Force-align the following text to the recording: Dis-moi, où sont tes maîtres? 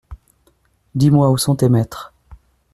Dis-moi, 0.95 1.29
où 1.29 1.37
sont 1.37 1.55
tes 1.55 1.69
maîtres? 1.69 2.11